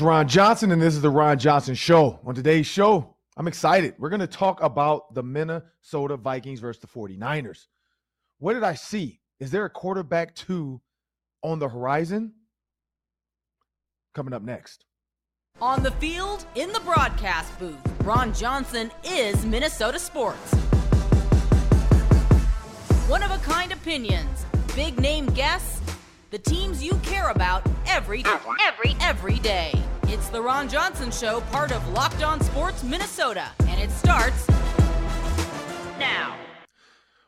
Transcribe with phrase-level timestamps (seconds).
[0.00, 2.20] Ron Johnson, and this is the Ron Johnson Show.
[2.24, 3.94] On today's show, I'm excited.
[3.98, 7.66] We're going to talk about the Minnesota Vikings versus the 49ers.
[8.38, 9.20] What did I see?
[9.38, 10.80] Is there a quarterback two
[11.42, 12.32] on the horizon?
[14.14, 14.84] Coming up next.
[15.60, 20.54] On the field, in the broadcast booth, Ron Johnson is Minnesota sports.
[23.08, 25.80] One of a kind opinions, big name guests,
[26.30, 28.24] the teams you care about every
[28.64, 29.72] every every day.
[30.04, 34.48] It's the Ron Johnson Show, part of Locked On Sports Minnesota, and it starts
[35.98, 36.36] now.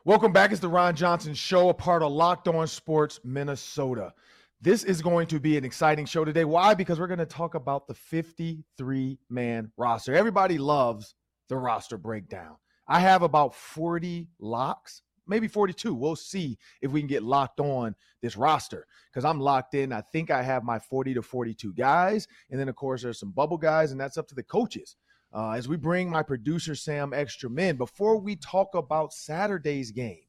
[0.05, 0.51] Welcome back.
[0.51, 4.13] It's the Ron Johnson Show, a part of Locked On Sports Minnesota.
[4.61, 6.45] This is going to be an exciting show today.
[6.45, 6.73] Why?
[6.73, 10.15] Because we're going to talk about the 53 man roster.
[10.15, 11.13] Everybody loves
[11.49, 12.55] the roster breakdown.
[12.87, 15.93] I have about 40 locks, maybe 42.
[15.93, 19.91] We'll see if we can get locked on this roster because I'm locked in.
[19.91, 22.27] I think I have my 40 to 42 guys.
[22.49, 24.95] And then, of course, there's some bubble guys, and that's up to the coaches.
[25.33, 30.25] Uh, as we bring my producer, Sam Ekstrom, before we talk about Saturday's game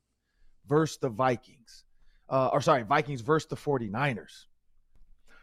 [0.67, 1.85] versus the Vikings
[2.29, 4.47] uh, or sorry, Vikings versus the 49ers.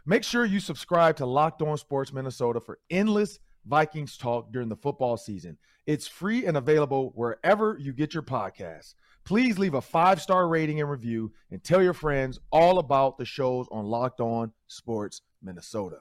[0.05, 4.75] Make sure you subscribe to Locked On Sports Minnesota for endless Vikings talk during the
[4.75, 5.57] football season.
[5.85, 8.95] It's free and available wherever you get your podcasts.
[9.23, 13.25] Please leave a five star rating and review and tell your friends all about the
[13.25, 15.99] shows on Locked On Sports Minnesota.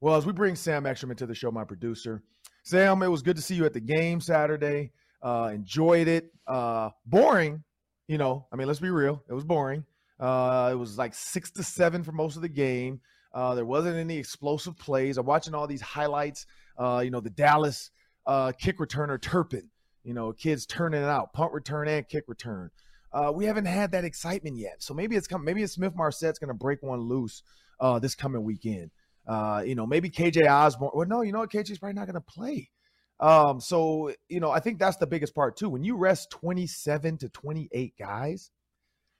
[0.00, 2.22] Well, as we bring Sam Ekstrom to the show, my producer,
[2.62, 4.92] Sam, it was good to see you at the game Saturday.
[5.22, 6.32] Uh, enjoyed it.
[6.46, 7.62] Uh, boring,
[8.08, 9.22] you know, I mean, let's be real.
[9.28, 9.84] It was boring.
[10.18, 13.00] Uh, it was like six to seven for most of the game.
[13.32, 15.16] Uh, there wasn't any explosive plays.
[15.16, 16.46] I'm watching all these highlights.
[16.76, 17.90] Uh, you know, the Dallas
[18.26, 19.69] uh, kick returner Turpin.
[20.04, 22.70] You know, kids turning it out, punt return and kick return.
[23.12, 24.82] Uh, we haven't had that excitement yet.
[24.82, 25.44] So maybe it's come.
[25.44, 27.42] Maybe Smith Marsette's going to break one loose
[27.80, 28.90] uh, this coming weekend.
[29.26, 30.92] Uh, you know, maybe KJ Osborn.
[30.94, 31.50] Well, no, you know what?
[31.50, 32.70] KJ's probably not going to play.
[33.20, 35.68] Um, so you know, I think that's the biggest part too.
[35.68, 38.50] When you rest 27 to 28 guys,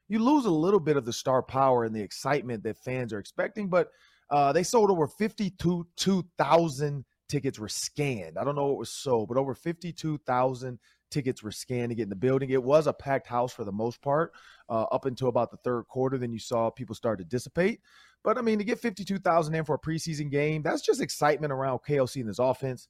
[0.09, 3.19] you lose a little bit of the star power and the excitement that fans are
[3.19, 3.69] expecting.
[3.69, 3.89] But
[4.31, 8.37] uh, they sold over 52,000 tickets were scanned.
[8.37, 10.79] I don't know what was sold, but over 52,000
[11.11, 12.51] tickets were scanned to get in the building.
[12.51, 14.33] It was a packed house for the most part,
[14.69, 16.19] uh, up until about the third quarter.
[16.19, 17.81] Then you saw people start to dissipate.
[18.23, 21.81] But I mean, to get 52,000 in for a preseason game, that's just excitement around
[21.89, 22.89] KOC and his offense.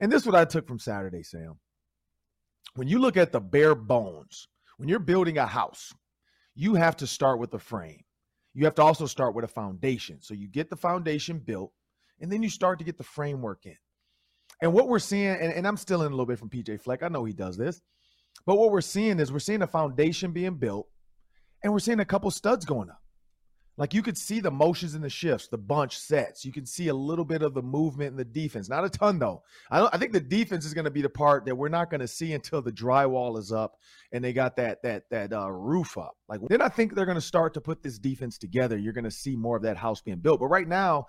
[0.00, 1.58] And this is what I took from Saturday, Sam.
[2.74, 5.92] When you look at the bare bones, when you're building a house,
[6.54, 8.02] you have to start with a frame.
[8.54, 10.20] You have to also start with a foundation.
[10.20, 11.72] So you get the foundation built,
[12.20, 13.76] and then you start to get the framework in.
[14.62, 17.02] And what we're seeing, and, and I'm still in a little bit from PJ Fleck.
[17.02, 17.80] I know he does this,
[18.46, 20.88] but what we're seeing is we're seeing a foundation being built,
[21.62, 23.00] and we're seeing a couple studs going up.
[23.78, 26.44] Like you could see the motions and the shifts, the bunch sets.
[26.44, 28.70] You can see a little bit of the movement in the defense.
[28.70, 29.42] Not a ton though.
[29.70, 31.90] I don't I think the defense is going to be the part that we're not
[31.90, 33.76] going to see until the drywall is up
[34.12, 36.16] and they got that that that uh, roof up.
[36.26, 38.78] Like then I think they're going to start to put this defense together.
[38.78, 40.40] You're going to see more of that house being built.
[40.40, 41.06] But right now,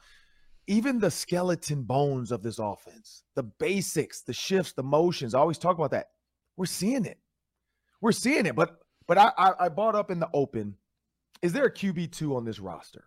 [0.68, 5.58] even the skeleton bones of this offense, the basics, the shifts, the motions, I always
[5.58, 6.08] talk about that.
[6.56, 7.20] We're seeing it.
[8.02, 8.56] We're seeing it.
[8.56, 10.76] But but I I, I bought up in the open
[11.42, 13.06] is there a QB2 on this roster?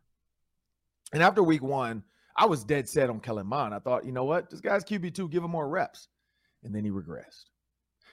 [1.12, 2.04] And after week one,
[2.36, 3.74] I was dead set on Kellen Mond.
[3.74, 4.50] I thought, you know what?
[4.50, 6.08] This guy's QB2, give him more reps.
[6.62, 7.46] And then he regressed.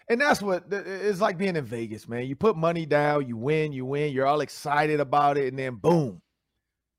[0.10, 2.26] And that's what it's like being in Vegas, man.
[2.26, 5.76] You put money down, you win, you win, you're all excited about it, and then
[5.76, 6.22] boom,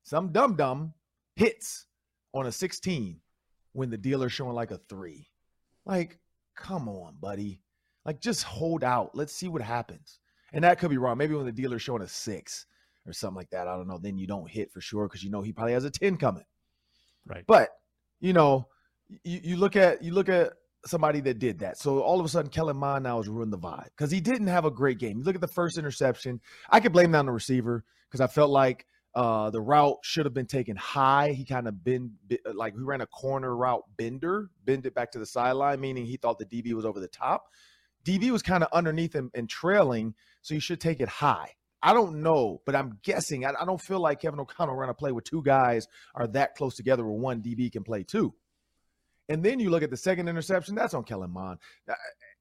[0.03, 0.93] some dum dum
[1.35, 1.87] hits
[2.33, 3.19] on a 16
[3.73, 5.27] when the dealer's showing like a three.
[5.85, 6.19] Like,
[6.55, 7.61] come on, buddy.
[8.05, 9.15] Like, just hold out.
[9.15, 10.19] Let's see what happens.
[10.53, 11.17] And that could be wrong.
[11.17, 12.65] Maybe when the dealer's showing a six,
[13.09, 13.67] or something like that.
[13.67, 13.97] I don't know.
[13.97, 16.45] Then you don't hit for sure because you know he probably has a 10 coming.
[17.25, 17.43] Right.
[17.47, 17.69] But
[18.19, 18.67] you know,
[19.23, 20.53] you, you look at you look at
[20.85, 21.77] somebody that did that.
[21.77, 24.47] So all of a sudden, Kellen Mond now has ruined the vibe because he didn't
[24.47, 25.17] have a great game.
[25.17, 26.39] You look at the first interception.
[26.69, 28.85] I could blame that on the receiver because I felt like
[29.19, 31.33] uh, the route should have been taken high.
[31.33, 32.13] He kind of been
[32.53, 36.15] like he ran a corner route bender, bend it back to the sideline, meaning he
[36.15, 37.47] thought the DB was over the top.
[38.05, 41.49] DB was kind of underneath him and trailing, so you should take it high.
[41.83, 43.43] I don't know, but I'm guessing.
[43.43, 46.55] I, I don't feel like Kevin O'Connell ran a play where two guys are that
[46.55, 48.33] close together where one DB can play two.
[49.27, 51.59] And then you look at the second interception, that's on Kellen Mond.
[51.89, 51.93] Uh,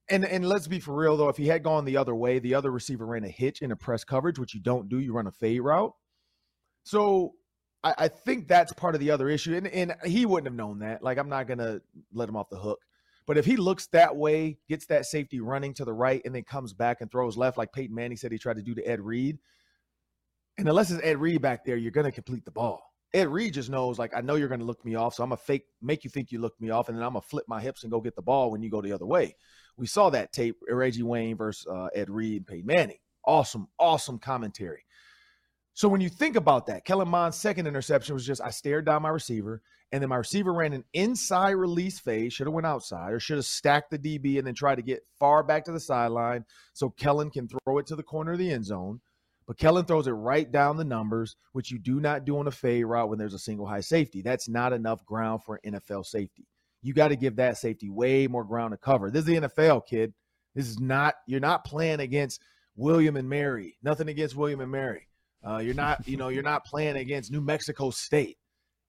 [0.08, 2.54] and and let's be for real though, if he had gone the other way, the
[2.54, 5.00] other receiver ran a hitch in a press coverage, which you don't do.
[5.00, 5.92] You run a fade route.
[6.88, 7.34] So
[7.84, 9.54] I, I think that's part of the other issue.
[9.54, 11.02] And and he wouldn't have known that.
[11.02, 11.80] Like I'm not gonna
[12.14, 12.80] let him off the hook.
[13.26, 16.44] But if he looks that way, gets that safety running to the right, and then
[16.44, 19.02] comes back and throws left, like Peyton Manning said he tried to do to Ed
[19.02, 19.38] Reed,
[20.56, 22.82] and unless it's Ed Reed back there, you're going to complete the ball.
[23.12, 25.28] Ed Reed just knows, like, I know you're going to look me off, so I'm
[25.28, 27.28] going to fake, make you think you look me off, and then I'm going to
[27.28, 29.36] flip my hips and go get the ball when you go the other way.
[29.76, 32.98] We saw that tape, Reggie Wayne versus uh, Ed Reed and Peyton Manning.
[33.26, 34.84] Awesome, awesome commentary.
[35.78, 39.02] So when you think about that, Kellen Mond's second interception was just I stared down
[39.02, 43.12] my receiver, and then my receiver ran an inside release phase, should have went outside,
[43.12, 45.78] or should have stacked the DB and then tried to get far back to the
[45.78, 49.00] sideline so Kellen can throw it to the corner of the end zone.
[49.46, 52.50] But Kellen throws it right down the numbers, which you do not do on a
[52.50, 54.20] fade route when there's a single high safety.
[54.20, 56.48] That's not enough ground for an NFL safety.
[56.82, 59.12] You got to give that safety way more ground to cover.
[59.12, 60.12] This is the NFL, kid.
[60.56, 62.42] This is not, you're not playing against
[62.74, 63.78] William and Mary.
[63.80, 65.07] Nothing against William and Mary.
[65.46, 68.38] Uh, you're not, you know, you're not playing against New Mexico State.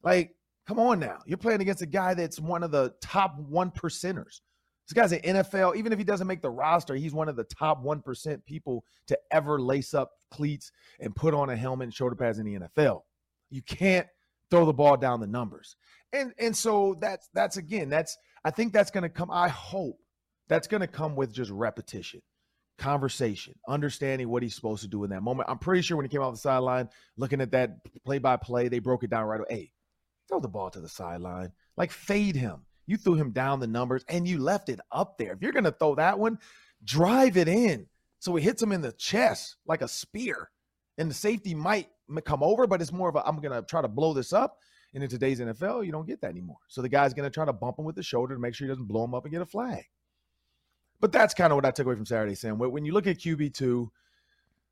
[0.03, 0.35] Like,
[0.67, 1.19] come on now.
[1.25, 4.41] You're playing against a guy that's one of the top one percenters.
[4.87, 7.43] This guy's an NFL, even if he doesn't make the roster, he's one of the
[7.43, 12.15] top 1% people to ever lace up cleats and put on a helmet and shoulder
[12.15, 13.01] pads in the NFL.
[13.51, 14.07] You can't
[14.49, 15.75] throw the ball down the numbers.
[16.11, 19.99] And and so that's that's again, that's I think that's going to come I hope
[20.47, 22.21] that's going to come with just repetition,
[22.79, 25.49] conversation, understanding what he's supposed to do in that moment.
[25.49, 28.67] I'm pretty sure when he came off the sideline, looking at that play by play,
[28.67, 29.47] they broke it down right away.
[29.49, 29.71] Hey,
[30.27, 31.51] throw the ball to the sideline.
[31.77, 35.33] Like fade him you threw him down the numbers and you left it up there.
[35.33, 36.39] If you're going to throw that one,
[36.83, 37.85] drive it in.
[38.17, 40.49] So it hits him in the chest like a spear.
[40.97, 41.87] And the safety might
[42.25, 44.57] come over, but it's more of a I'm going to try to blow this up.
[44.95, 46.57] And in today's NFL, you don't get that anymore.
[46.67, 48.65] So the guy's going to try to bump him with the shoulder to make sure
[48.65, 49.85] he doesn't blow him up and get a flag.
[50.99, 52.57] But that's kind of what I took away from Saturday, Sam.
[52.57, 53.89] When you look at QB2,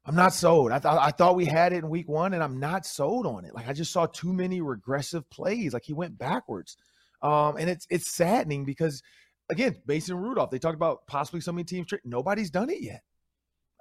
[0.06, 0.72] I'm not sold.
[0.72, 3.54] I, I thought we had it in week one, and I'm not sold on it.
[3.54, 5.74] Like I just saw too many regressive plays.
[5.74, 6.78] Like he went backwards.
[7.22, 9.02] Um, and it's it's saddening because
[9.50, 11.88] again, Mason Rudolph, they talked about possibly so many teams.
[12.06, 13.02] Nobody's done it yet.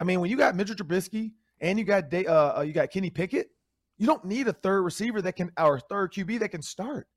[0.00, 3.10] I mean, when you got Mitchell Trubisky and you got uh, uh, you got Kenny
[3.10, 3.50] Pickett,
[3.98, 7.08] you don't need a third receiver that can or third QB that can start.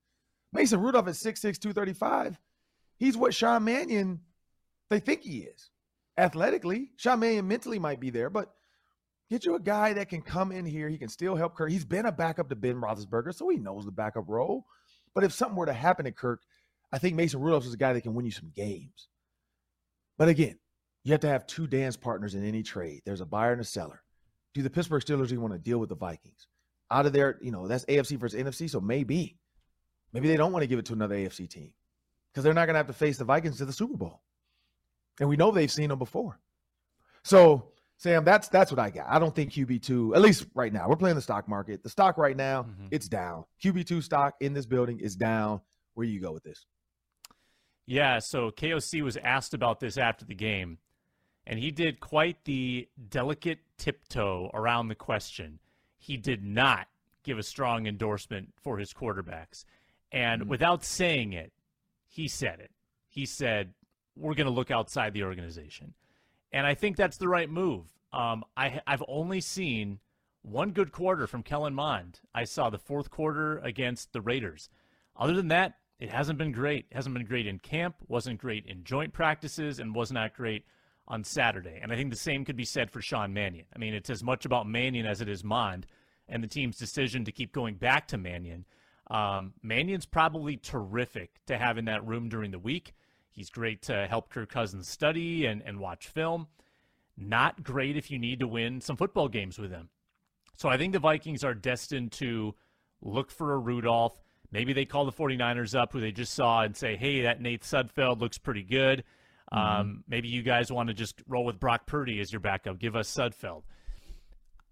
[0.51, 2.39] Mason Rudolph at 6'6", 235.
[2.97, 4.21] He's what Sean Mannion
[4.89, 5.69] they think he is.
[6.17, 8.53] Athletically, Mannion mentally might be there, but
[9.29, 10.89] get you a guy that can come in here.
[10.89, 11.71] He can still help Kirk.
[11.71, 14.65] He's been a backup to Ben Roethlisberger, so he knows the backup role.
[15.15, 16.41] But if something were to happen to Kirk,
[16.91, 19.07] I think Mason Rudolph is a guy that can win you some games.
[20.17, 20.59] But again,
[21.03, 23.01] you have to have two dance partners in any trade.
[23.05, 24.01] There's a buyer and a seller.
[24.53, 26.47] Do the Pittsburgh Steelers even want to deal with the Vikings?
[26.91, 28.69] Out of there, you know, that's AFC versus NFC.
[28.69, 29.37] So maybe,
[30.11, 31.71] maybe they don't want to give it to another AFC team
[32.31, 34.21] because they're not going to have to face the Vikings to the Super Bowl.
[35.19, 36.39] And we know they've seen them before.
[37.23, 39.07] So Sam, that's that's what I got.
[39.09, 40.87] I don't think QB two, at least right now.
[40.87, 41.83] We're playing the stock market.
[41.83, 42.87] The stock right now, mm-hmm.
[42.91, 43.43] it's down.
[43.61, 45.59] QB two stock in this building is down.
[45.95, 46.65] Where you go with this?
[47.85, 50.77] Yeah, so KOC was asked about this after the game,
[51.45, 55.59] and he did quite the delicate tiptoe around the question.
[55.97, 56.87] He did not
[57.23, 59.65] give a strong endorsement for his quarterbacks.
[60.11, 60.49] And mm-hmm.
[60.49, 61.51] without saying it,
[62.07, 62.71] he said it.
[63.09, 63.73] He said,
[64.19, 65.93] We're going to look outside the organization
[66.51, 67.85] and I think that's the right move.
[68.11, 69.99] Um, I, I've only seen
[70.41, 72.21] one good quarter from Kellen Mond.
[72.33, 74.69] I saw the fourth quarter against the Raiders.
[75.15, 76.85] Other than that, it hasn't been great.
[76.89, 80.65] It hasn't been great in camp, wasn't great in joint practices, and was not great
[81.07, 81.79] on Saturday.
[81.81, 83.65] And I think the same could be said for Sean Mannion.
[83.75, 85.85] I mean, it's as much about Mannion as it is Mond
[86.27, 88.65] and the team's decision to keep going back to Mannion.
[89.11, 92.93] Um, Mannion's probably terrific to have in that room during the week.
[93.31, 96.47] He's great to help Kirk Cousins study and, and watch film.
[97.17, 99.89] Not great if you need to win some football games with him.
[100.55, 102.55] So I think the Vikings are destined to
[103.01, 104.19] look for a Rudolph.
[104.51, 107.61] Maybe they call the 49ers up who they just saw and say, hey, that Nate
[107.61, 109.03] Sudfeld looks pretty good.
[109.53, 109.81] Mm-hmm.
[109.81, 112.79] Um, maybe you guys want to just roll with Brock Purdy as your backup.
[112.79, 113.63] Give us Sudfeld.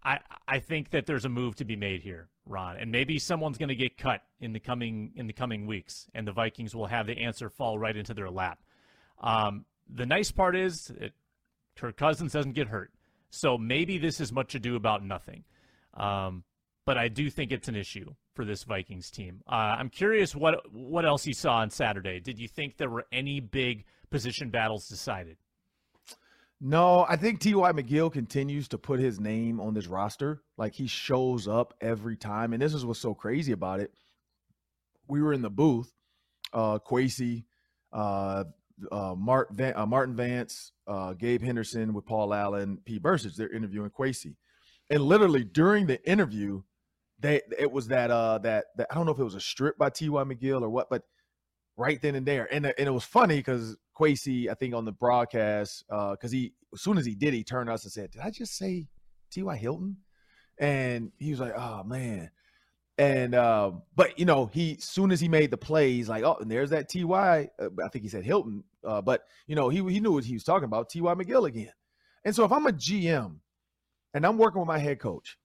[0.03, 3.57] I, I think that there's a move to be made here, Ron, and maybe someone's
[3.57, 6.85] going to get cut in the coming in the coming weeks, and the Vikings will
[6.85, 8.59] have the answer fall right into their lap.
[9.21, 11.13] Um, the nice part is it,
[11.75, 12.91] Kirk Cousins doesn't get hurt,
[13.29, 15.43] so maybe this is much ado about nothing.
[15.95, 16.43] Um,
[16.85, 19.41] but I do think it's an issue for this Vikings team.
[19.45, 22.19] Uh, I'm curious what what else you saw on Saturday.
[22.19, 25.37] Did you think there were any big position battles decided?
[26.59, 27.71] No, I think T.Y.
[27.71, 30.41] McGill continues to put his name on this roster.
[30.57, 32.53] Like he shows up every time.
[32.53, 33.91] And this is what's so crazy about it.
[35.07, 35.93] We were in the booth,
[36.53, 37.45] uh, Kwesi,
[37.93, 38.45] uh,
[38.91, 42.99] uh, Mart Van, uh, Martin Vance, uh, Gabe Henderson with Paul Allen, P.
[42.99, 43.35] Bercich.
[43.35, 44.35] They're interviewing Kwesi.
[44.89, 46.63] And literally during the interview,
[47.19, 49.77] they it was that uh that that I don't know if it was a strip
[49.77, 50.23] by T.Y.
[50.23, 51.03] McGill or what, but
[51.77, 52.47] right then and there.
[52.51, 56.53] And, and it was funny because Kwesi, I think on the broadcast, because uh, he
[56.73, 58.87] as soon as he did, he turned us and said, "Did I just say
[59.31, 59.55] T.Y.
[59.55, 59.97] Hilton?"
[60.59, 62.31] And he was like, "Oh man."
[62.99, 66.37] And uh, but you know, he soon as he made the play, he's like, oh,
[66.41, 67.49] and there's that Ty.
[67.59, 70.33] Uh, I think he said Hilton, uh, but you know, he he knew what he
[70.33, 71.71] was talking about, Ty McGill again.
[72.25, 73.37] And so if I'm a GM
[74.13, 75.37] and I'm working with my head coach,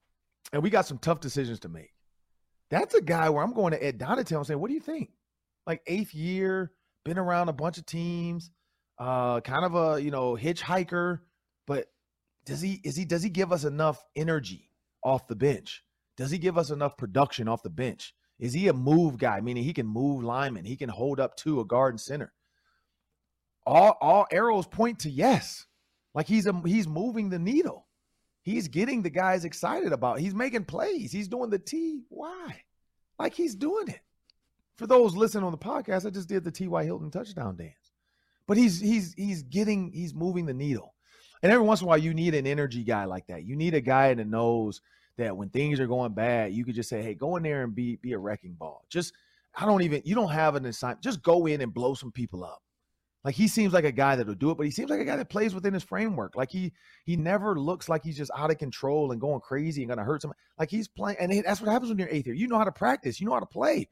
[0.53, 1.93] and we got some tough decisions to make,
[2.71, 5.11] that's a guy where I'm going to Ed Donatell and saying, what do you think?
[5.67, 6.73] Like eighth year,
[7.05, 8.51] been around a bunch of teams,
[8.99, 11.21] uh, kind of a you know hitchhiker,
[11.67, 11.87] but
[12.45, 14.71] does he is he does he give us enough energy
[15.05, 15.83] off the bench?
[16.17, 18.15] Does he give us enough production off the bench?
[18.39, 21.61] Is he a move guy, meaning he can move linemen, he can hold up to
[21.61, 22.33] a guard and center?
[23.67, 25.67] All all arrows point to yes.
[26.15, 27.87] Like he's a, he's moving the needle.
[28.43, 30.19] He's getting the guys excited about.
[30.19, 30.23] It.
[30.23, 31.13] He's making plays.
[31.13, 32.03] He's doing the T.
[32.09, 32.63] Why?
[33.19, 34.01] Like he's doing it.
[34.83, 36.83] For those listening on the podcast, I just did the T.Y.
[36.83, 37.93] Hilton touchdown dance.
[38.49, 40.97] But he's he's he's getting he's moving the needle.
[41.41, 43.45] And every once in a while, you need an energy guy like that.
[43.45, 44.81] You need a guy that knows
[45.19, 47.77] that when things are going bad, you could just say, "Hey, go in there and
[47.77, 49.13] be be a wrecking ball." Just
[49.55, 51.01] I don't even you don't have an assignment.
[51.01, 52.61] Just go in and blow some people up.
[53.23, 55.15] Like he seems like a guy that'll do it, but he seems like a guy
[55.15, 56.35] that plays within his framework.
[56.35, 56.73] Like he
[57.05, 60.23] he never looks like he's just out of control and going crazy and gonna hurt
[60.23, 60.39] someone.
[60.59, 62.35] Like he's playing, and that's what happens when you're eighth year.
[62.35, 63.21] You know how to practice.
[63.21, 63.89] You know how to play.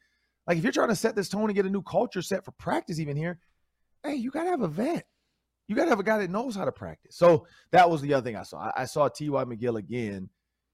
[0.50, 2.50] Like if you're trying to set this tone and get a new culture set for
[2.52, 3.38] practice, even here,
[4.02, 5.06] hey, you gotta have a vet.
[5.68, 7.16] You gotta have a guy that knows how to practice.
[7.16, 8.58] So that was the other thing I saw.
[8.58, 9.44] I, I saw T.Y.
[9.44, 10.28] McGill again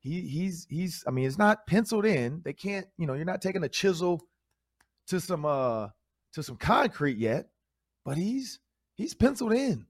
[0.06, 2.40] he he's he's I mean it's not penciled in.
[2.44, 4.22] They can't, you know, you're not taking a chisel
[5.08, 5.88] to some uh
[6.34, 7.48] to some concrete yet,
[8.04, 8.60] but he's
[8.94, 9.86] he's penciled in.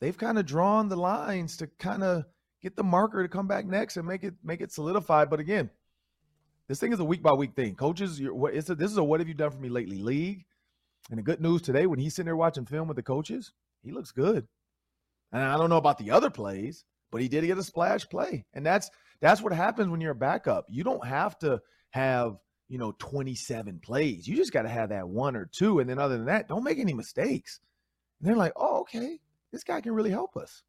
[0.00, 2.24] They've kind of drawn the lines to kind of
[2.62, 5.30] get the marker to come back next and make it make it solidified.
[5.30, 5.70] But again,
[6.68, 7.74] this thing is a week by week thing.
[7.74, 10.44] Coaches, you're, it's a, this is a what have you done for me lately league.
[11.10, 13.92] And the good news today, when he's sitting there watching film with the coaches, he
[13.92, 14.46] looks good.
[15.32, 18.44] And I don't know about the other plays, but he did get a splash play,
[18.54, 20.66] and that's that's what happens when you're a backup.
[20.68, 22.36] You don't have to have,
[22.68, 24.26] you know, 27 plays.
[24.28, 25.78] You just got to have that one or two.
[25.78, 27.60] And then other than that, don't make any mistakes.
[28.20, 29.18] And they're like, oh, okay,
[29.52, 30.62] this guy can really help us.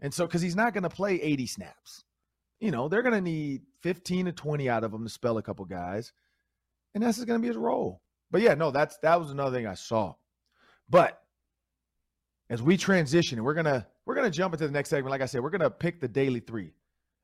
[0.00, 2.04] And so, because he's not going to play 80 snaps,
[2.60, 5.42] you know, they're going to need 15 to 20 out of them to spell a
[5.42, 6.12] couple guys.
[6.92, 8.02] And that's going to be his role.
[8.32, 10.14] But yeah, no, that's that was another thing I saw.
[10.90, 11.22] But
[12.50, 15.12] as we transition, we're gonna we're gonna jump into the next segment.
[15.12, 16.72] Like I said, we're gonna pick the daily three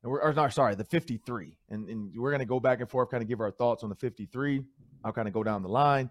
[0.04, 1.56] and we're or, no, sorry, the 53.
[1.68, 3.96] And, and we're to go back and forth, kind of give our thoughts on the
[3.96, 4.62] 53.
[5.04, 6.10] I'll kind of go down the line.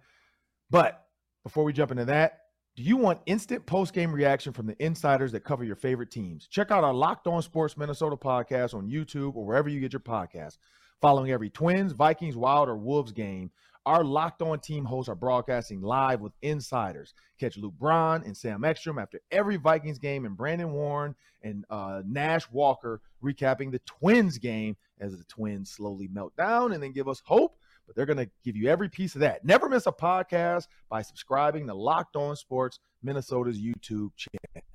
[0.70, 1.06] But
[1.44, 2.41] before we jump into that,
[2.76, 6.48] do you want instant post game reaction from the insiders that cover your favorite teams?
[6.48, 10.00] Check out our Locked On Sports Minnesota podcast on YouTube or wherever you get your
[10.00, 10.58] podcast.
[11.02, 13.52] Following every Twins, Vikings, Wild, or Wolves game,
[13.86, 17.14] our Locked On team hosts are broadcasting live with insiders.
[17.40, 22.04] Catch Luke Braun and Sam Ekstrom after every Vikings game, and Brandon Warne and uh,
[22.06, 27.10] Nash Walker recapping the Twins game as the Twins slowly melt down and then give
[27.10, 27.58] us hope.
[27.92, 29.44] But they're going to give you every piece of that.
[29.44, 34.66] Never miss a podcast by subscribing to Locked On Sports Minnesota's YouTube channel.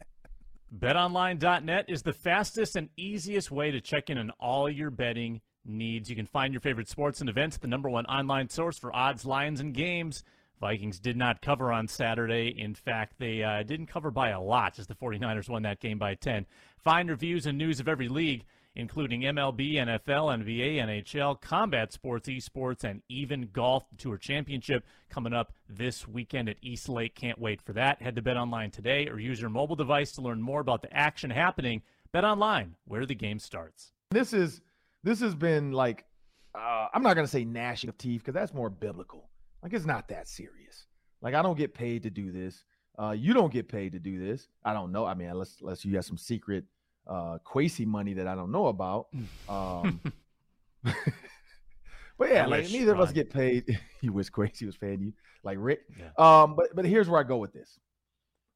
[0.78, 6.10] BetOnline.net is the fastest and easiest way to check in on all your betting needs.
[6.10, 9.24] You can find your favorite sports and events, the number one online source for odds,
[9.24, 10.22] lines, and games.
[10.60, 12.48] Vikings did not cover on Saturday.
[12.48, 15.98] In fact, they uh, didn't cover by a lot as the 49ers won that game
[15.98, 16.44] by 10.
[16.84, 18.44] Find reviews and news of every league,
[18.76, 23.84] including MLB, NFL, NBA, NHL, combat sports, esports, and even golf.
[23.96, 27.14] Tour Championship coming up this weekend at East Lake.
[27.14, 28.02] Can't wait for that.
[28.02, 30.94] Head to Bet Online today or use your mobile device to learn more about the
[30.94, 31.82] action happening.
[32.12, 33.92] Bet Online, where the game starts.
[34.10, 34.60] This is
[35.02, 36.04] this has been like
[36.54, 39.30] uh, I'm not gonna say gnashing of teeth because that's more biblical.
[39.62, 40.86] Like it's not that serious.
[41.22, 42.64] Like I don't get paid to do this.
[42.98, 44.48] Uh, you don't get paid to do this.
[44.64, 45.04] I don't know.
[45.04, 46.64] I mean, unless unless you have some secret
[47.08, 49.08] uh Kwesi money that I don't know about.
[49.48, 50.00] Um,
[50.82, 53.02] but yeah, like neither Ron.
[53.02, 53.78] of us get paid.
[54.00, 55.12] you wish Kwesi was paying you,
[55.44, 55.82] like Rick.
[55.96, 56.10] Yeah.
[56.18, 57.78] Um, but but here's where I go with this.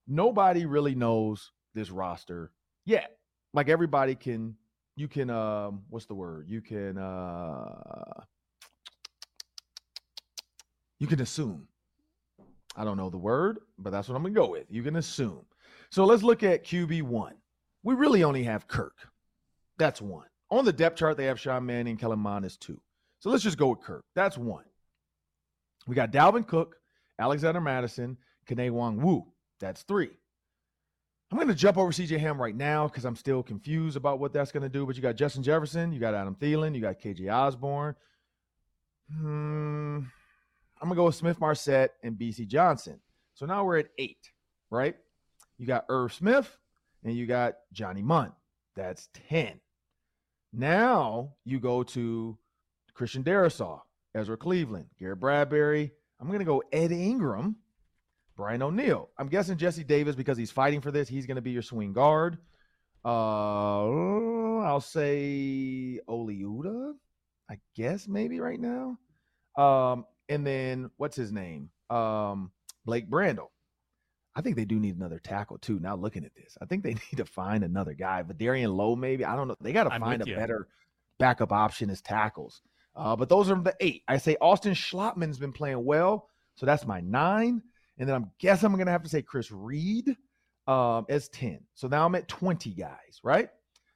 [0.08, 2.50] Nobody really knows this roster
[2.84, 3.16] yet.
[3.54, 4.56] Like everybody can
[4.96, 6.48] you can um what's the word?
[6.48, 8.22] You can uh
[10.98, 11.66] you can assume.
[12.76, 14.66] I don't know the word, but that's what I'm gonna go with.
[14.70, 15.44] You can assume.
[15.90, 17.34] So let's look at QB one.
[17.82, 18.96] We really only have Kirk.
[19.78, 20.26] That's one.
[20.50, 22.80] On the depth chart, they have Sean Mannion, Kellen Mond two.
[23.20, 24.04] So let's just go with Kirk.
[24.14, 24.64] That's one.
[25.86, 26.76] We got Dalvin Cook,
[27.18, 28.16] Alexander Mattison,
[28.48, 29.24] Kene Nwangwu.
[29.60, 30.10] That's three.
[31.30, 34.32] I'm going to jump over CJ Ham right now because I'm still confused about what
[34.32, 34.84] that's going to do.
[34.84, 37.94] But you got Justin Jefferson, you got Adam Thielen, you got KJ Osborn.
[39.12, 43.00] Hmm, I'm going to go with Smith Marsette and Bisi Johnson.
[43.34, 44.30] So now we're at eight,
[44.70, 44.96] right?
[45.56, 46.58] You got Irv Smith
[47.04, 48.32] and you got Johnny Mundt.
[48.76, 49.60] That's 10.
[50.52, 52.38] Now you go to
[52.94, 53.80] Christian Darrisaw.
[54.14, 55.92] Ezra Cleveland, Garrett Bradbury.
[56.20, 57.56] I'm going to go Ed Ingram,
[58.36, 59.08] Brian O'Neill.
[59.16, 61.08] I'm guessing Jesse Davis because he's fighting for this.
[61.08, 62.38] He's going to be your swing guard.
[63.04, 66.94] Uh, I'll say Oli Udoh,
[67.48, 68.98] I guess maybe right now.
[69.56, 71.70] Um, and then what's his name?
[71.88, 72.50] Um,
[72.84, 73.48] Blake Brandel.
[74.36, 75.80] I think they do need another tackle too.
[75.80, 78.22] Now looking at this, I think they need to find another guy.
[78.22, 79.24] Vederian Lowe, maybe.
[79.24, 79.56] I don't know.
[79.60, 80.36] They got to find a you.
[80.36, 80.68] better
[81.18, 82.62] backup option as tackles.
[82.96, 84.02] Uh, but those are the eight.
[84.08, 87.62] I say Austin Schlottmann's been playing well, so that's my nine.
[87.98, 90.16] And then I'm guess I'm gonna have to say Chris Reed
[90.66, 91.60] um, as 10.
[91.74, 93.48] So now I'm at 20 guys, right?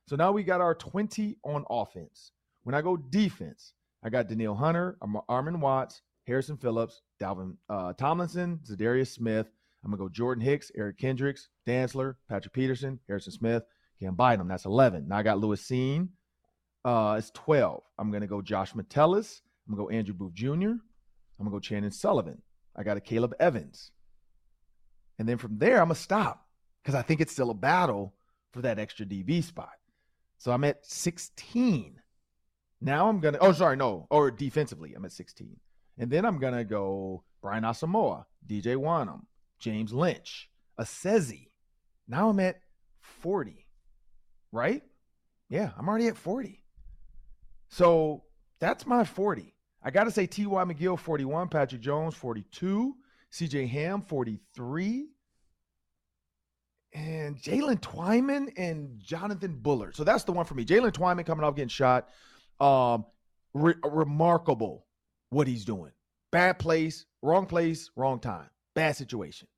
[0.06, 2.32] So now we got our 20 on offense.
[2.64, 3.72] When I go defense,
[4.02, 9.46] I got Danielle Hunter, Armon Watts, Harrison Phillips, Dalvin uh, Tomlinson, Za'Darius Smith.
[9.84, 13.64] I'm gonna go Jordan Hicks, Eric Kendricks, Dantzler, Patrick Peterson, Harrison Smith,
[14.00, 14.48] Cam Bynum.
[14.48, 15.08] That's 11.
[15.08, 16.08] Now I got Lewis Cine.
[16.84, 17.82] Uh, it's 12.
[17.98, 19.42] I'm gonna go Josh Metellus.
[19.66, 20.48] I'm gonna go Andrew Booth Jr.
[20.50, 20.80] I'm
[21.38, 22.40] gonna go Chandon Sullivan.
[22.76, 23.90] I got Akayleb Evans.
[25.18, 26.46] And then from there, I'm gonna stop
[26.82, 28.14] because I think it's still a battle
[28.52, 29.72] for that extra DB spot.
[30.38, 32.00] So I'm at 16.
[32.80, 33.38] Now I'm gonna.
[33.40, 34.06] Oh, sorry, no.
[34.10, 35.56] Or defensively, I'm at 16,
[35.98, 39.22] and then I'm gonna go Brian Asamoah, DJ Wonnum,
[39.64, 41.48] James Lynch, Esezi.
[42.06, 42.60] Now I'm at
[43.00, 43.66] 40.
[44.52, 44.82] Right?
[45.48, 46.62] Yeah, I'm already at 40.
[47.68, 48.24] So
[48.60, 49.54] that's my 40.
[49.82, 50.64] I got to say T.Y.
[50.64, 52.94] McGill 41, Patrick Jones 42,
[53.30, 53.66] C.J.
[53.66, 55.08] Ham 43,
[56.92, 59.96] and Jalen Twyman and Jonathan Bullard.
[59.96, 60.66] So that's the one for me.
[60.66, 62.10] Jalen Twyman coming off getting shot.
[62.60, 63.06] Um,
[63.54, 64.86] re- remarkable
[65.30, 65.92] what he's doing.
[66.30, 69.48] Bad place, wrong place, wrong time, bad situation.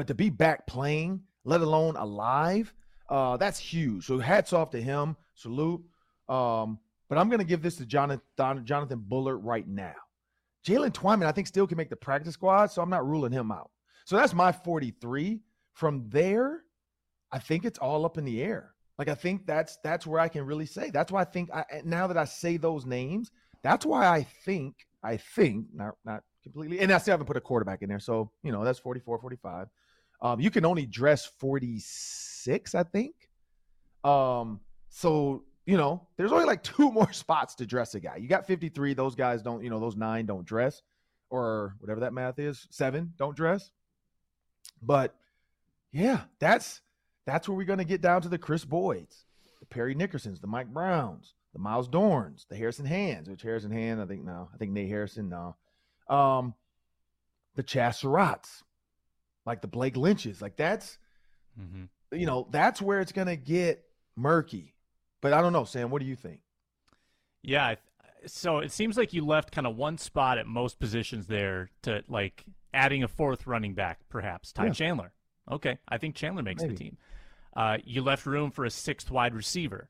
[0.00, 2.72] But to be back playing, let alone alive,
[3.10, 4.06] uh, that's huge.
[4.06, 5.14] So hats off to him.
[5.34, 5.82] Salute.
[6.26, 6.78] Um,
[7.10, 8.22] but I'm going to give this to Jonathan,
[8.64, 9.92] Jonathan Bullard right now.
[10.66, 13.52] Jalen Twyman, I think, still can make the practice squad, so I'm not ruling him
[13.52, 13.70] out.
[14.06, 15.40] So that's my 43.
[15.74, 16.62] From there,
[17.30, 18.72] I think it's all up in the air.
[18.98, 20.88] Like I think that's that's where I can really say.
[20.88, 23.32] That's why I think I now that I say those names,
[23.62, 27.40] that's why I think I think not not completely and I still haven't put a
[27.40, 28.00] quarterback in there.
[28.00, 29.68] So, you know, that's 44, 45.
[30.22, 33.14] Um, you can only dress 46, I think.
[34.04, 38.16] Um, so you know, there's only like two more spots to dress a guy.
[38.16, 38.94] You got 53.
[38.94, 40.82] Those guys don't, you know, those nine don't dress,
[41.30, 42.66] or whatever that math is.
[42.70, 43.70] Seven don't dress.
[44.82, 45.14] But
[45.92, 46.80] yeah, that's
[47.26, 49.24] that's where we're going to get down to the Kris Boyds,
[49.60, 54.00] the Parry Nickersons, the Mike Browns, the Myles Dorns, the Harrison Hands, which Harrison Hand,
[54.00, 55.56] I think no, I think Nate Harrison, no.
[56.08, 56.54] Um,
[57.54, 58.62] the Chazz Surratts,
[59.46, 60.98] like the Blake Lynches, like that's
[61.60, 61.84] mm-hmm.
[62.16, 63.84] you know, that's where it's gonna get
[64.16, 64.74] murky.
[65.20, 66.40] But I don't know, Sam, what do you think?
[67.42, 67.74] Yeah,
[68.26, 72.02] so it seems like you left kind of one spot at most positions there to
[72.08, 74.72] like adding a fourth running back, perhaps Ty yeah.
[74.72, 75.12] Chandler.
[75.50, 76.74] Okay, I think Chandler makes Maybe.
[76.74, 76.98] the team.
[77.56, 79.88] Uh, you left room for a sixth wide receiver.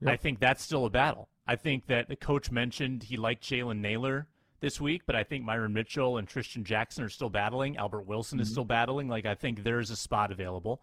[0.00, 0.12] Yep.
[0.12, 1.28] I think that's still a battle.
[1.46, 4.28] I think that the coach mentioned he liked Jalen Nailor
[4.62, 7.76] this week, but I think Myron Mitchell and Trishton Jackson are still battling.
[7.76, 8.44] Albert Wilson mm-hmm.
[8.44, 9.08] is still battling.
[9.08, 10.80] Like I think there is a spot available.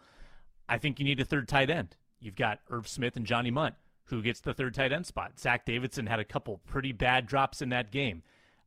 [0.67, 1.95] I think you need a third tight end.
[2.19, 3.73] You've got Irv Smith and Johnny Mundt.
[4.05, 5.39] who gets the third tight end spot.
[5.39, 8.21] Zach Davidson had a couple pretty bad drops in that game.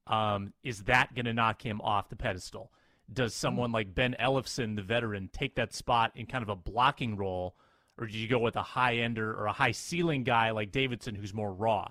[0.09, 2.73] Um, is that going to knock him off the pedestal?
[3.13, 7.17] does someone like Ben Ellefson, the veteran, take that spot in kind of a blocking
[7.17, 7.55] role,
[7.99, 11.15] or do you go with a high ender or a high ceiling guy like Davidson
[11.15, 11.89] who's more raw?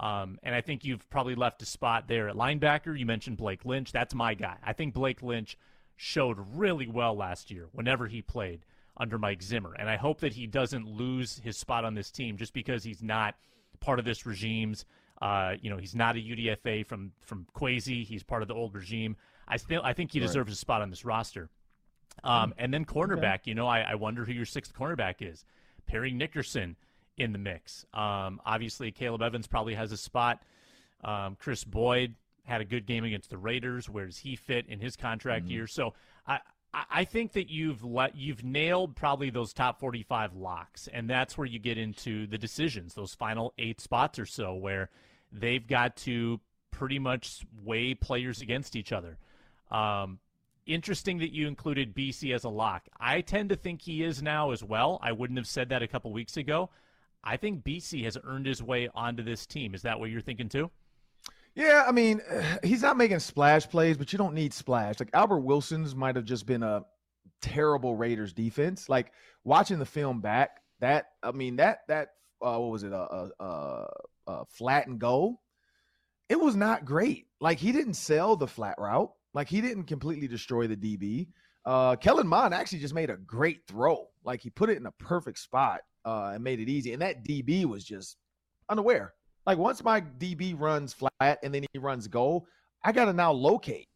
[0.00, 2.98] Um, and I think you've probably left a spot there at linebacker.
[2.98, 3.92] You mentioned Blake Lynch.
[3.92, 4.56] That's my guy.
[4.64, 5.56] I think Blake Lynch
[5.96, 8.64] showed really well last year whenever he played
[8.96, 9.74] under Mike Zimmer.
[9.74, 13.02] And I hope that he doesn't lose his spot on this team just because he's
[13.02, 13.34] not
[13.80, 14.84] part of this regime's.
[15.20, 18.04] Uh, you know, he's not a UDFA from from Kwesi.
[18.04, 19.16] He's part of the old regime.
[19.46, 20.54] I still I think he deserves right.
[20.54, 21.48] a spot on this roster.
[22.24, 23.42] Um, and then cornerback, okay.
[23.50, 25.46] you know, I, I, wonder who your sixth cornerback is.
[25.86, 26.76] Parry Nickerson
[27.16, 27.84] in the mix.
[27.92, 30.42] Um, obviously, Caleb Evans probably has a spot.
[31.04, 33.88] Um, Kris Boyd had a good game against the Raiders.
[33.88, 35.52] Where does he fit in his contract mm-hmm.
[35.52, 35.66] year?
[35.66, 35.94] So
[36.26, 36.40] I,
[36.74, 41.46] I think that you've let you've nailed probably those top 45 locks, and that's where
[41.46, 44.88] you get into the decisions, those final eight spots or so, where
[45.30, 49.18] they've got to pretty much weigh players against each other.
[49.70, 50.18] Um,
[50.66, 52.88] interesting that you included Bisi as a lock.
[52.98, 54.98] I tend to think he is now as well.
[55.02, 56.70] I wouldn't have said that a couple weeks ago.
[57.24, 59.74] I think Bisi has earned his way onto this team.
[59.74, 60.70] Is that what you're thinking too?
[61.54, 62.20] Yeah, I mean,
[62.64, 65.00] he's not making splash plays, but you don't need splash.
[65.00, 66.84] Like Albert Wilson's might have just been a
[67.40, 68.88] terrible Raiders defense.
[68.88, 69.12] Like
[69.44, 72.08] watching the film back, that I mean that that
[72.40, 73.86] uh, what was it a, a, a,
[74.26, 75.42] a flat and goal
[76.32, 77.26] it was not great.
[77.42, 79.10] Like he didn't sell the flat route.
[79.34, 81.28] Like he didn't completely destroy the DB.
[81.66, 84.08] Uh, Kellen Mond actually just made a great throw.
[84.24, 86.92] Like he put it in a perfect spot uh, and made it easy.
[86.92, 88.16] And that DB was just
[88.68, 89.14] unaware.
[89.46, 92.46] Like once my DB runs flat and then he runs goal,
[92.84, 93.88] I got to now locate.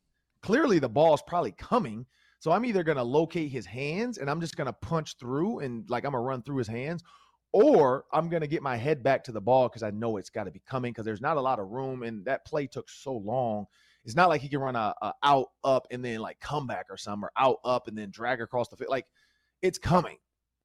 [0.43, 2.07] Clearly the ball's probably coming.
[2.39, 5.61] So I'm either going to locate his hands and I'm just going to punch through
[5.61, 7.03] and like I'm going to run through his hands,
[7.53, 10.31] or I'm going to get my head back to the ball because I know it's
[10.31, 12.03] got to be coming because there's not a lot of room.
[12.03, 13.67] And that play took so long.
[14.05, 16.87] It's not like he can run a, a, out, up, and then like come back
[16.91, 18.91] or something, or out, up, and then drag across the field.
[18.91, 19.07] Like
[19.63, 20.19] it's coming.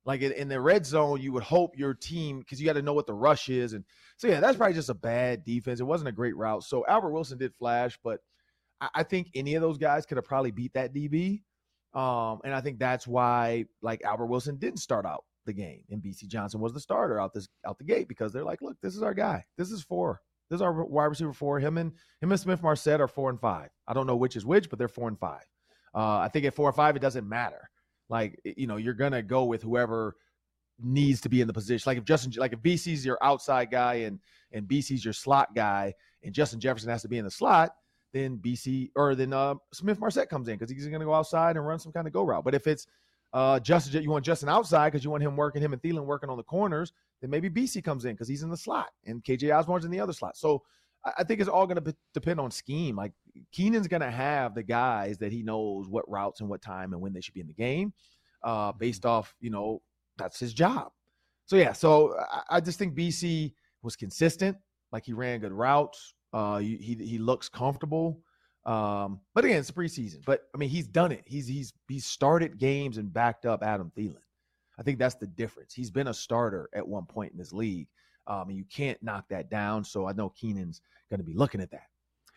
[0.06, 2.82] Like in, in the red zone, you would hope your team because you got to
[2.82, 3.84] know what the rush is, and
[4.18, 5.80] so yeah, that's probably just a bad defense.
[5.80, 6.64] It wasn't a great route.
[6.64, 8.20] So Albert Wilson did flash, but
[8.80, 11.42] I, I think any of those guys could have probably beat that DB.
[11.94, 16.02] Um, and I think that's why like Albert Wilson didn't start out the game, and
[16.02, 18.96] Bisi Johnson was the starter out this out the gate because they're like, look, this
[18.96, 19.44] is our guy.
[19.58, 20.22] This is four.
[20.50, 21.60] This is our wide receiver four.
[21.60, 23.70] Him and him and Smith-Marsette are four and five.
[23.88, 25.46] I don't know which is which, but they're four and five.
[25.96, 27.70] Uh, I think at four and five, it doesn't matter.
[28.12, 30.16] Like you know, you're gonna go with whoever
[30.84, 31.90] needs to be in the position.
[31.90, 34.20] Like if Justin, like if Bisi's your outside guy and
[34.52, 37.74] and Bisi's your slot guy, and Justin Jefferson has to be in the slot,
[38.14, 41.56] then Bisi or then uh, Smith Marset comes in because he's going to go outside
[41.56, 42.44] and run some kind of go route.
[42.44, 42.86] But if it's
[43.34, 46.30] uh, Justin, you want Justin outside because you want him working, him and Thielen working
[46.30, 49.58] on the corners, then maybe Bisi comes in because he's in the slot and KJ
[49.58, 50.36] Osborn's in the other slot.
[50.36, 50.64] So
[51.06, 52.98] I, I think it's all going to be- depend on scheme.
[52.98, 53.14] Like
[53.52, 57.02] Keenan's going to have the guys that he knows what routes and what time and
[57.02, 57.94] when they should be in the game,
[58.44, 59.82] uh, based off you know
[60.18, 60.92] that's his job.
[61.46, 64.58] So yeah, so I, I just think Bisi was consistent.
[64.92, 66.14] Like he ran good routes.
[66.34, 68.22] Uh, he he looks comfortable.
[68.66, 70.24] Um, but again, it's preseason.
[70.26, 71.24] But I mean, he's done it.
[71.26, 74.18] He's he's he's started games and backed up Adam Thielen.
[74.78, 75.74] I think that's the difference.
[75.74, 77.88] He's been a starter at one point in this league.
[78.28, 79.84] Um, and you can't knock that down.
[79.84, 81.91] So I know Keenan's going to be looking at that.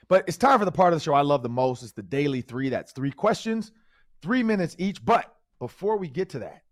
[0.09, 1.83] But it's time for the part of the show I love the most.
[1.83, 2.69] It's the daily three.
[2.69, 3.73] That's three questions,
[4.23, 5.05] three minutes each.
[5.05, 6.63] But before we get to that,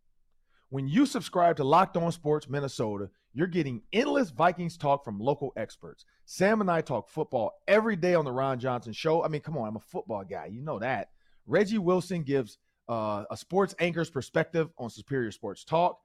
[0.71, 5.53] when you subscribe to Locked On Sports Minnesota, you're getting endless Vikings talk from local
[5.57, 6.05] experts.
[6.25, 9.25] Sam and I talk football every day on the Ron Johnson Show.
[9.25, 10.47] I mean, come on, I'm a football guy.
[10.47, 11.11] You know that.
[11.47, 15.99] Reggie Wilson gives uh, a sports anchor's perspective on Superior Sports Talk.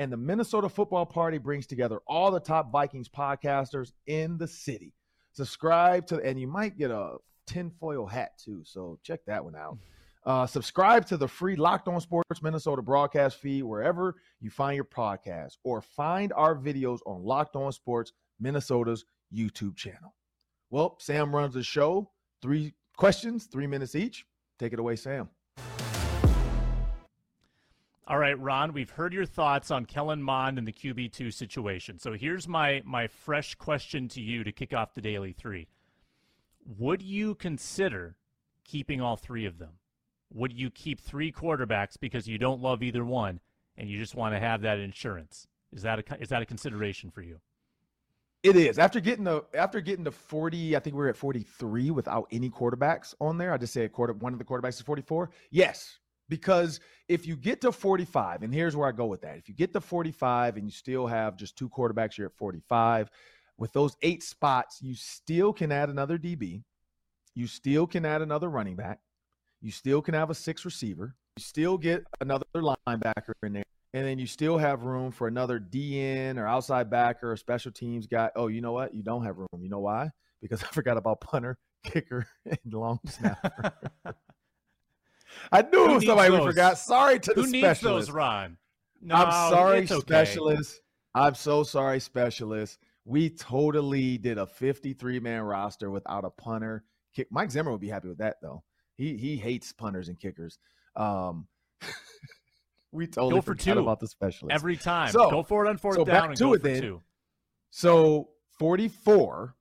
[0.00, 4.94] And the Minnesota Football Party brings together all the top Vikings podcasters in the city.
[5.38, 8.60] Subscribe to, and you might get a tinfoil hat too.
[8.64, 9.78] So check that one out.
[10.26, 14.84] Uh, subscribe to the free Locked On Sports Minnesota broadcast feed wherever you find your
[14.84, 20.12] podcast, or find our videos on Locked On Sports Minnesota's YouTube channel.
[20.70, 22.10] Well, Sam runs the show.
[22.42, 24.26] Three questions, three minutes each.
[24.58, 25.28] Take it away, Sam.
[28.08, 31.98] All right, Ron, we've heard your thoughts on Kellen Mond and the QB2 situation.
[31.98, 35.68] So here's my my fresh question to you to kick off the daily 3.
[36.78, 38.16] Would you consider
[38.64, 39.78] keeping all three of them?
[40.32, 43.40] would you keep three quarterbacks because you don't love either one
[43.76, 45.46] and you just want to have that insurance?
[45.72, 47.40] Is that a is that a consideration for you?
[48.42, 48.78] It is.
[48.78, 52.50] After getting the after getting to 40, I think we are at 43 without any
[52.50, 53.52] quarterbacks on there.
[53.52, 55.30] I just say a quarter one of the quarterbacks is 44.
[55.50, 55.98] Yes.
[56.28, 59.38] Because if you get to 45, and here's where I go with that.
[59.38, 63.10] If you get to 45 and you still have just two quarterbacks, you're at 45.
[63.56, 66.62] With those eight spots, you still can add another DB.
[67.34, 69.00] You still can add another running back.
[69.60, 71.16] You still can have a six receiver.
[71.36, 73.64] You still get another linebacker in there.
[73.94, 78.06] And then you still have room for another DN or outside backer or special teams
[78.06, 78.30] guy.
[78.36, 78.94] Oh, you know what?
[78.94, 79.48] You don't have room.
[79.60, 80.10] You know why?
[80.42, 83.72] Because I forgot about punter, kicker, and long snapper.
[85.52, 86.78] I knew somebody we forgot.
[86.78, 87.82] Sorry to Who the specialist.
[87.82, 88.56] Who needs those, Ron?
[89.00, 89.98] No, I'm sorry, okay.
[89.98, 90.80] specialist.
[91.14, 92.78] I'm so sorry, specialist.
[93.04, 96.84] We totally did a 53 man roster without a punter.
[97.14, 97.28] Kick.
[97.30, 98.62] Mike Zimmer would be happy with that, though.
[98.96, 100.58] He he hates punters and kickers.
[100.96, 101.46] Um,
[102.92, 105.10] we totally go for two about the specialist every time.
[105.10, 106.80] So go for it on fourth so down and go it for then.
[106.80, 107.02] two.
[107.70, 109.54] So 44,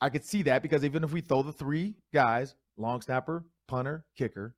[0.00, 4.04] I could see that because even if we throw the three guys, long snapper, punter,
[4.16, 4.54] kicker,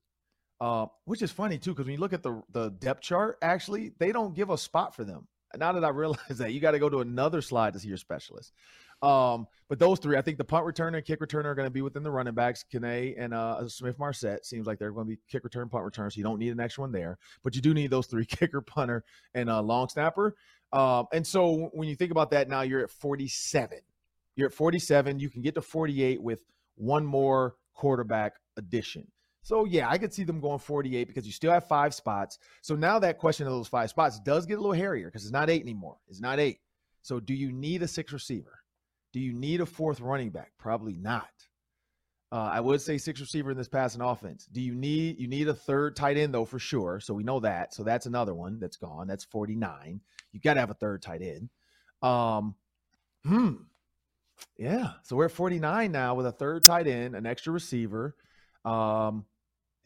[0.59, 3.91] uh, which is funny too, because when you look at the the depth chart, actually
[3.99, 5.27] they don't give a spot for them.
[5.55, 7.97] Now that I realize that, you got to go to another slide to see your
[7.97, 8.51] specialist.
[9.01, 11.71] Um, but those three, I think the punt returner and kick returner are going to
[11.71, 12.63] be within the running backs.
[12.63, 16.09] Kane and uh, Smith-Marsette seems like they're going to be kick return, punt return.
[16.09, 18.61] So you don't need an extra one there, but you do need those three kicker,
[18.61, 20.35] punter, and uh, long snapper.
[20.73, 23.79] Um, and so when you think about that, now you're at 47.
[24.35, 25.19] You're at 47.
[25.19, 26.41] You can get to 48 with
[26.75, 29.07] one more quarterback addition.
[29.47, 32.37] So yeah, I could see them going 48 because you still have five spots.
[32.61, 35.31] So now that question of those five spots does get a little hairier because it's
[35.31, 35.95] not eight anymore.
[36.09, 36.59] It's not eight.
[37.01, 38.59] So do you need a six receiver?
[39.13, 40.51] Do you need a fourth running back?
[40.59, 41.29] Probably not.
[42.29, 44.47] Uh, I would say six receiver in this passing offense.
[44.51, 46.99] Do you need you need a third tight end though for sure?
[46.99, 47.73] So we know that.
[47.73, 49.07] So that's another one that's gone.
[49.07, 50.01] That's forty nine.
[50.33, 51.49] You got to have a third tight end.
[52.01, 52.53] Um,
[53.23, 53.53] hmm.
[54.57, 54.89] Yeah.
[55.03, 58.13] So we're at forty nine now with a third tight end, an extra receiver.
[58.65, 59.23] Um,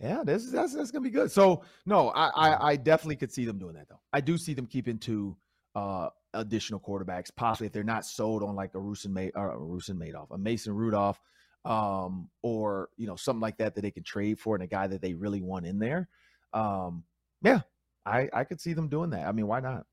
[0.02, 1.32] yeah, this is that's, that's gonna be good.
[1.32, 4.00] So no, I, I I definitely could see them doing that though.
[4.12, 5.38] I do see them keeping two
[5.76, 9.58] uh additional quarterbacks, possibly if they're not sold on like a Rusin May or a
[9.58, 11.20] Rusin Madoff, a Mason Rudolph
[11.66, 14.88] um, or you know something like that that they can trade for and a guy
[14.88, 16.10] that they really want in there.
[16.54, 17.04] Um,
[17.42, 17.62] yeah,
[18.06, 19.28] I I could see them doing that.
[19.28, 19.86] I mean, why not?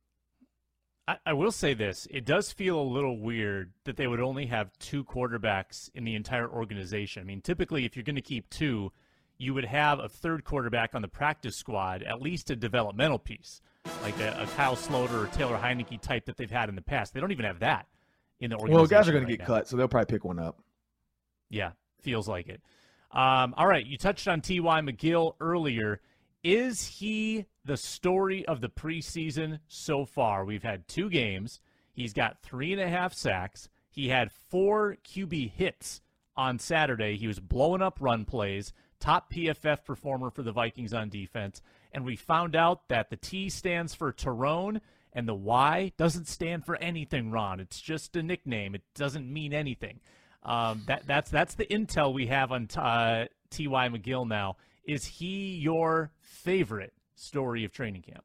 [1.07, 4.47] I, I will say this: it does feel a little weird that they would only
[4.47, 7.23] have two quarterbacks in the entire organization.
[7.23, 8.93] I mean, typically, if you're going to keep two,
[9.39, 13.63] you would have a third quarterback on the practice squad, at least a developmental piece,
[14.03, 17.15] like a, a Kyle Sloter or Taylor Heinicke type that they've had in the past.
[17.15, 17.87] They don't even have that
[18.41, 18.77] in the organization.
[18.77, 19.55] Well, guys are going right to get now.
[19.55, 20.59] cut, so they'll probably pick one up.
[21.49, 21.71] Yeah,
[22.03, 22.61] feels like it.
[23.11, 24.81] Um, all right, you touched on T.Y.
[24.81, 26.01] McGill earlier.
[26.45, 30.45] Is he the story of the preseason so far?
[30.45, 31.61] We've had two games.
[31.93, 33.69] He's got three and a half sacks.
[33.91, 36.01] He had four QB hits
[36.37, 37.17] on Saturday.
[37.17, 41.63] He was blowing up run plays, top PFF performer for the Vikings on defense.
[41.93, 44.81] And we found out that the T stands for Tyrone
[45.13, 47.61] and the Y doesn't stand for anything, Ron.
[47.61, 50.01] It's just a nickname, it doesn't mean anything.
[50.43, 53.89] Um, that that's that's the intel we have on uh, T.Y.
[53.89, 54.57] McGill now.
[54.85, 58.25] Is he your favorite story of training camp?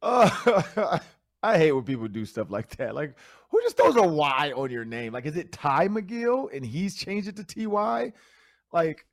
[0.00, 0.98] Uh,
[1.42, 2.94] I hate when people do stuff like that.
[2.94, 3.16] Like,
[3.50, 5.12] who just throws a Y on your name?
[5.12, 8.12] Like, is it Ty McGill and he's changed it to T.Y.?
[8.72, 9.06] Like,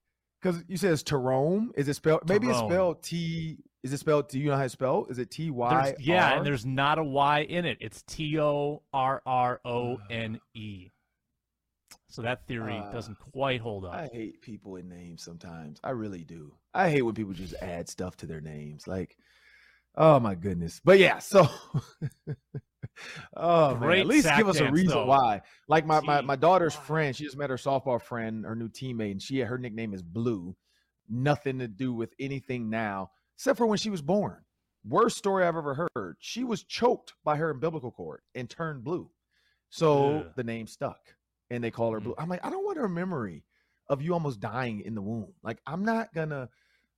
[0.45, 1.71] because you said it's Tyrone.
[1.75, 2.29] Is it spelled?
[2.29, 3.57] Maybe it's spelled T.
[3.83, 4.29] Is it spelled?
[4.29, 5.09] Do you know how it's spelled?
[5.09, 5.95] Is it T Y?
[5.99, 7.79] Yeah, and there's not a Y in it.
[7.81, 10.89] It's T O R R O N E.
[12.09, 13.93] So that theory Uh, doesn't quite hold up.
[13.93, 15.79] I hate people in names sometimes.
[15.83, 16.53] I really do.
[16.75, 18.87] I hate when people just add stuff to their names.
[18.87, 19.17] Like,
[19.95, 20.79] oh my goodness.
[20.85, 21.47] But yeah, so
[23.35, 25.05] oh man, at least give us a reason though.
[25.05, 25.41] why.
[25.67, 29.11] Like my, my my daughter's friend, she just met her softball friend, her new teammate,
[29.11, 30.55] and she her nickname is Blue.
[31.09, 34.37] Nothing to do with anything now, except for when she was born.
[34.87, 36.17] Worst story I've ever heard.
[36.19, 39.09] She was choked by her umbilical cord and turned blue.
[39.69, 40.33] So Ugh.
[40.35, 40.99] the name stuck
[41.49, 42.03] and they call her Mm.
[42.03, 42.15] blue.
[42.17, 43.43] I'm like, I don't want her memory
[43.89, 45.33] of you almost dying in the womb.
[45.43, 46.49] Like, I'm not gonna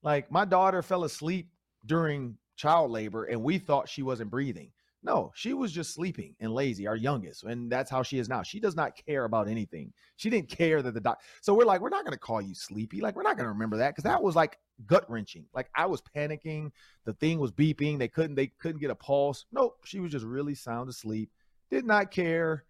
[0.04, 1.50] like my daughter fell asleep
[1.86, 4.71] during child labor and we thought she wasn't breathing.
[5.03, 8.43] No, she was just sleeping and lazy, our youngest, and that's how she is now.
[8.43, 9.93] She does not care about anything.
[10.15, 11.21] She didn't care that the doc.
[11.41, 12.99] So we're like, we're not gonna call you sleepy.
[12.99, 15.45] Like, we're not gonna remember that because that was like gut wrenching.
[15.53, 16.71] Like I was panicking.
[17.05, 17.97] The thing was beeping.
[17.97, 18.36] They couldn't.
[18.36, 19.45] They couldn't get a pulse.
[19.51, 19.77] Nope.
[19.86, 21.29] She was just really sound asleep.
[21.71, 22.65] Did not care.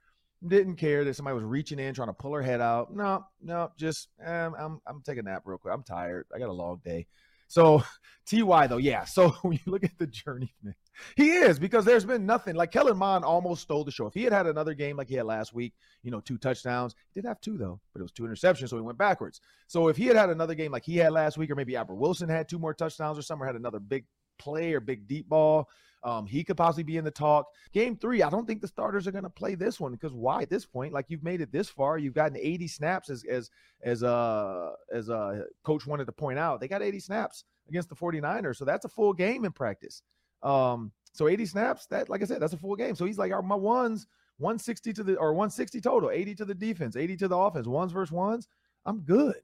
[0.45, 2.95] Didn't care that somebody was reaching in trying to pull her head out.
[2.95, 3.71] No, no.
[3.77, 5.73] Just um, I'm I'm taking a nap real quick.
[5.73, 6.25] I'm tired.
[6.33, 7.07] I got a long day.
[7.47, 7.83] So
[8.29, 9.05] Ty though, yeah.
[9.05, 10.75] So when you look at the journeyman,
[11.15, 12.55] he is because there's been nothing.
[12.55, 14.07] Like Kellen Mond almost stole the show.
[14.07, 16.93] If he had had another game like he had last week, you know, two touchdowns,
[17.13, 19.39] he did have two though, but it was two interceptions, so he went backwards.
[19.67, 21.95] So if he had had another game like he had last week, or maybe Albert
[21.95, 24.05] Wilson had two more touchdowns or or had another big
[24.37, 25.69] play or big deep ball,
[26.03, 27.47] um, he could possibly be in the talk.
[27.73, 30.43] Game three, I don't think the starters are going to play this one because why?
[30.43, 33.49] At this point, like you've made it this far, you've gotten 80 snaps as as
[33.83, 36.59] as uh as uh coach wanted to point out.
[36.59, 40.01] They got 80 snaps against the 49ers, so that's a full game in practice.
[40.43, 42.95] Um, so 80 snaps, that like I said, that's a full game.
[42.95, 46.53] So he's like, "Are my ones 160 to the or 160 total, 80 to the
[46.53, 48.47] defense, 80 to the offense, ones versus ones.
[48.85, 49.41] I'm good,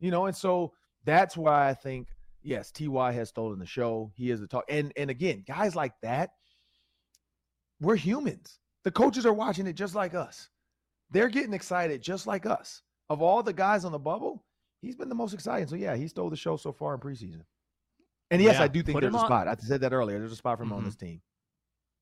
[0.00, 0.26] you know.
[0.26, 0.72] And so
[1.04, 2.08] that's why I think
[2.44, 4.12] yes, Ty has stolen the show.
[4.14, 6.30] He is the talk, and and again, guys like that,
[7.80, 8.60] we're humans.
[8.84, 10.48] The coaches are watching it just like us.
[11.10, 12.82] They're getting excited just like us.
[13.10, 14.44] Of all the guys on the bubble,
[14.80, 15.66] he's been the most exciting.
[15.68, 17.42] So yeah, he stole the show so far in preseason.
[18.30, 19.48] And yes, Yeah, I do think there's a on- spot.
[19.48, 20.18] I said that earlier.
[20.18, 20.86] There's a spot for him on Mhm.
[20.86, 21.20] this team.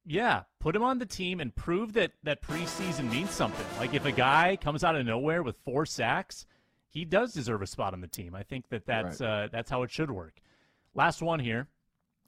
[0.04, 3.66] Yeah, put him on the team and prove that that preseason means something.
[3.78, 6.46] Like if a guy comes out of nowhere with four sacks,
[6.92, 8.34] he does deserve a spot on the team.
[8.34, 10.40] I think that that's uh, that's how it should work.
[10.94, 11.68] Last one here,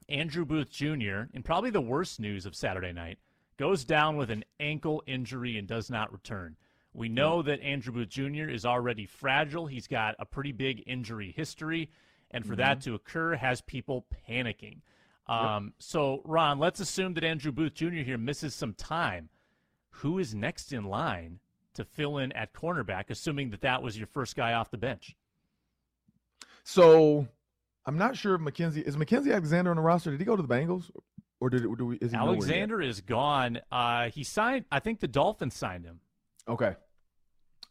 [0.09, 1.25] Andrew Booth Jr.
[1.35, 3.19] and probably the worst news of Saturday night
[3.59, 6.57] goes down with an ankle injury and does not return.
[6.95, 8.49] We know that Andrew Booth Jr.
[8.49, 9.67] is already fragile.
[9.67, 11.91] He's got a pretty big injury history,
[12.31, 14.81] and for that to occur has people panicking.
[15.27, 18.03] Um, So, Ron, let's assume that Andrew Booth Jr.
[18.05, 19.29] here misses some time.
[19.99, 21.41] Who is next in line
[21.75, 25.17] to fill in at cornerback, assuming that that was your first guy off the bench?
[26.65, 27.29] So
[27.87, 30.11] I'm not sure if Mackenzie is Mackenzie Alexander on the roster.
[30.11, 30.91] Did he go to the Bengals,
[31.41, 31.77] or did it?
[31.77, 32.17] Do we, is he?
[32.17, 33.61] Alexander is gone.
[33.71, 34.65] Uh, he signed.
[34.73, 36.01] I think the Dolphins signed him.
[36.49, 36.75] Okay.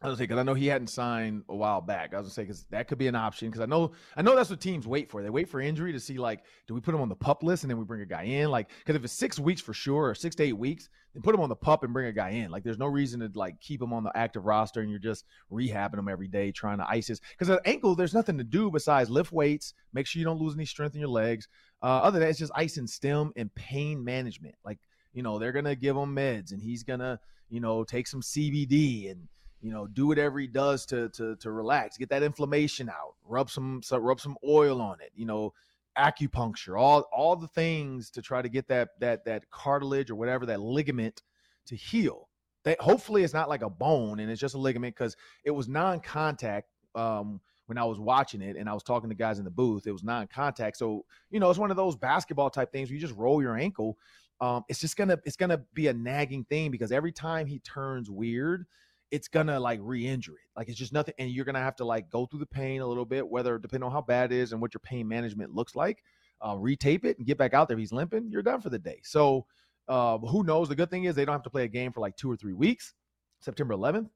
[0.04, 2.13] I was say because I know he hadn't signed a while back.
[2.13, 4.36] I was gonna say because that could be an option because I know I know
[4.36, 5.24] that's what teams wait for.
[5.24, 7.63] They wait for injury to see like, do we put him on the pup list
[7.63, 8.52] and then we bring a guy in?
[8.52, 11.34] Like, because if it's six weeks for sure or six to eight weeks, then put
[11.34, 12.52] him on the pup and bring a guy in.
[12.52, 15.24] Like, there's no reason to like keep him on the active roster and you're just
[15.50, 17.22] rehabbing him every day trying to ice his.
[17.32, 20.54] Because at ankle, there's nothing to do besides lift weights, make sure you don't lose
[20.54, 21.48] any strength in your legs.
[21.82, 24.56] Uh, other than that, it's just ice and stem and pain management.
[24.66, 24.80] Like,
[25.13, 29.10] you know, they're gonna give him meds and he's gonna, you know, take some CBD
[29.10, 29.30] and
[29.63, 33.49] you know, do whatever he does to to to relax, get that inflammation out, rub
[33.49, 35.54] some so rub some oil on it, you know,
[35.97, 40.45] acupuncture, all all the things to try to get that that that cartilage or whatever
[40.45, 41.23] that ligament
[41.65, 42.28] to heal.
[42.65, 45.67] That hopefully it's not like a bone and it's just a ligament because it was
[45.67, 49.52] non-contact um, when I was watching it and I was talking to guys in the
[49.52, 49.88] booth.
[49.88, 52.89] It was non-contact, so you know it's one of those basketball type things.
[52.89, 53.97] Where you just roll your ankle.
[54.41, 58.10] Um, it's just gonna it's gonna be a nagging thing because every time he turns
[58.10, 58.65] weird,
[59.13, 60.49] it's gonna like re-injure it.
[60.58, 62.88] Like it's just nothing, and you're gonna have to like go through the pain a
[62.88, 65.76] little bit, whether depending on how bad it is and what your pain management looks
[65.76, 66.04] like.
[66.41, 67.78] Uh, retape it and get back out there.
[67.78, 68.99] If he's limping, you're done for the day.
[69.04, 69.45] So
[69.88, 70.67] uh, who knows?
[70.67, 72.36] The good thing is they don't have to play a game for like two or
[72.36, 72.95] three weeks,
[73.39, 74.10] September 11th.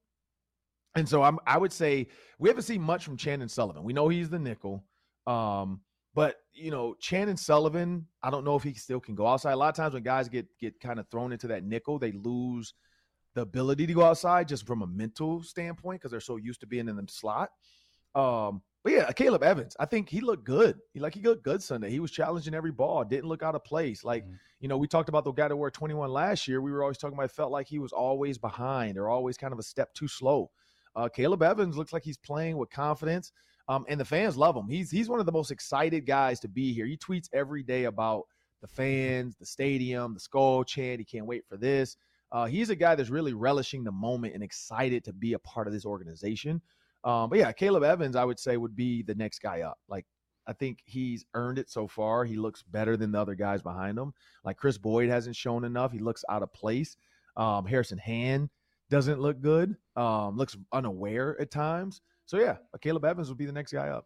[0.96, 2.08] And so I'm, I would say
[2.40, 3.84] we haven't seen much from Chandon Sullivan.
[3.84, 4.84] We know he's the nickel.
[5.28, 5.82] Um,
[6.16, 9.54] but you know, Chandon Sullivan, I don't know if he still can go outside.
[9.54, 12.14] A lot of times when guys get get kind of thrown into that nickel, they
[12.14, 12.74] lose–
[13.38, 16.68] the ability to go outside just from a mental standpoint because they're so used to
[16.68, 17.52] being in the slot.
[18.16, 20.80] Um, but yeah, Akayleb Evans, I think he looked good.
[20.94, 21.90] He like he looked good Sunday.
[21.90, 24.04] He was challenging every ball, didn't look out of place.
[24.04, 24.36] Like mm-hmm.
[24.60, 26.62] you know, we talked about the guy that wore 21 last year.
[26.62, 27.30] We were always talking about.
[27.32, 30.50] Felt like he was always behind or always kind of a step too slow.
[30.96, 33.32] Uh, Akayleb Evans looks like he's playing with confidence,
[33.68, 34.68] um, and the fans love him.
[34.68, 36.86] He's he's one of the most excited guys to be here.
[36.86, 38.24] He tweets every day about
[38.62, 41.00] the fans, the stadium, the skull chant.
[41.00, 41.98] He can't wait for this.
[42.32, 45.68] Uh, he's a guy that's really relishing the moment and excited to be a part
[45.68, 46.62] of this organization.
[47.04, 49.80] Um, but yeah, Akayleb Evans, I would say, would be the next guy up.
[49.88, 50.06] Like,
[50.48, 52.24] I think he's earned it so far.
[52.24, 54.14] He looks better than the other guys behind him.
[54.44, 55.92] Like Kris Boyd hasn't shown enough.
[55.92, 56.96] He looks out of place.
[57.36, 58.50] Um, Harrison Hand
[58.90, 59.76] doesn't look good.
[59.96, 62.02] Um, looks unaware at times.
[62.26, 64.06] So yeah, Akayleb Evans would be the next guy up.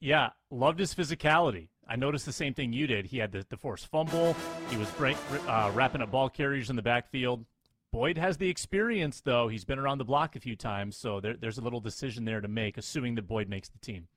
[0.00, 1.68] Yeah, loved his physicality.
[1.88, 3.06] I noticed the same thing you did.
[3.06, 4.36] He had the, the forced fumble.
[4.70, 5.16] He was break,
[5.46, 7.44] uh, wrapping up ball carriers in the backfield.
[7.92, 9.48] Boyd has the experience, though.
[9.48, 12.40] He's been around the block a few times, so there, there's a little decision there
[12.40, 14.08] to make, assuming that Boyd makes the team.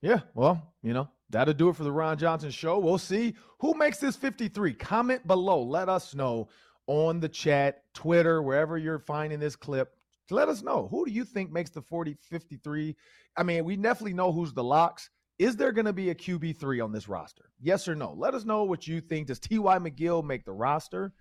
[0.00, 2.78] Yeah, well, you know, that'll do it for the Ron Johnson show.
[2.78, 4.72] We'll see who makes this 53.
[4.74, 5.62] Comment below.
[5.62, 6.48] Let us know
[6.86, 9.94] on the chat, Twitter, wherever you're finding this clip.
[10.30, 10.88] Let us know.
[10.90, 12.96] Who do you think makes the 40 53?
[13.36, 15.10] I mean, we definitely know who's the locks.
[15.38, 17.50] Is there going to be a QB3 on this roster?
[17.60, 18.12] Yes or no?
[18.12, 19.28] Let us know what you think.
[19.28, 19.78] Does T.Y.
[19.78, 21.12] McGill make the roster?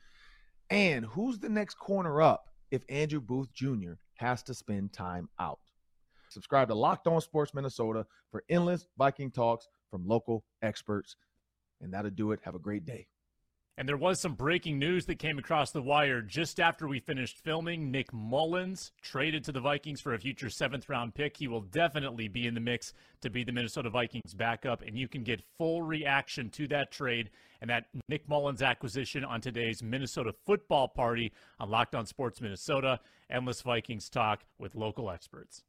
[0.69, 3.93] And who's the next corner up if Andrew Booth Jr.
[4.15, 5.59] has to spend time out?
[6.29, 11.15] Subscribe to Locked On Sports Minnesota for endless Viking talks from local experts.
[11.79, 12.39] And that'll do it.
[12.43, 13.07] Have a great day.
[13.79, 17.37] And there was some breaking news that came across the wire just after we finished
[17.43, 17.91] filming.
[17.91, 21.37] Nick Mullens traded to the Vikings for a future seventh round pick.
[21.37, 24.81] He will definitely be in the mix to be the Minnesota Vikings backup.
[24.81, 27.29] And you can get full reaction to that trade
[27.61, 32.99] and that Nick Mullens acquisition on today's Minnesota football party on Locked On Sports Minnesota.
[33.29, 35.63] Endless Vikings talk with local experts.